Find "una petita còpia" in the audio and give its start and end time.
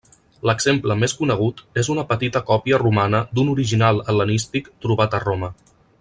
1.97-2.79